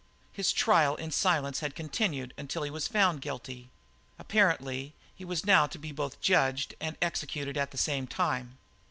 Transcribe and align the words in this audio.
His 0.31 0.51
trial 0.51 0.95
in 0.95 1.11
silence 1.11 1.59
had 1.59 1.75
continued 1.75 2.33
until 2.35 2.63
he 2.63 2.71
was 2.71 2.87
found 2.87 3.21
guilty. 3.21 3.69
Apparently, 4.17 4.95
he 5.13 5.23
was 5.23 5.45
now 5.45 5.67
to 5.67 5.77
be 5.77 5.91
both 5.91 6.19
judged 6.21 6.73
and 6.79 6.97
executed 7.03 7.55
at 7.55 7.69
the 7.69 7.77
same 7.77 8.07
time. 8.07 8.57